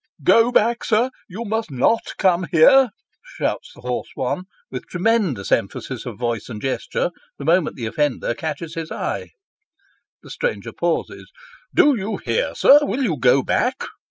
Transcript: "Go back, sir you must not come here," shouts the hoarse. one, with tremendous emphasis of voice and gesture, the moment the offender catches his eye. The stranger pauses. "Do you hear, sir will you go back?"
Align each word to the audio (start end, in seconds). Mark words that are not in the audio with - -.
"Go 0.23 0.51
back, 0.51 0.83
sir 0.83 1.11
you 1.29 1.45
must 1.45 1.69
not 1.69 2.13
come 2.17 2.47
here," 2.51 2.89
shouts 3.35 3.73
the 3.75 3.81
hoarse. 3.81 4.09
one, 4.15 4.45
with 4.71 4.87
tremendous 4.87 5.51
emphasis 5.51 6.07
of 6.07 6.17
voice 6.17 6.49
and 6.49 6.59
gesture, 6.59 7.11
the 7.37 7.45
moment 7.45 7.75
the 7.75 7.85
offender 7.85 8.33
catches 8.33 8.73
his 8.73 8.91
eye. 8.91 9.29
The 10.23 10.31
stranger 10.31 10.71
pauses. 10.73 11.31
"Do 11.71 11.95
you 11.95 12.17
hear, 12.17 12.55
sir 12.55 12.79
will 12.81 13.03
you 13.03 13.15
go 13.15 13.43
back?" 13.43 13.77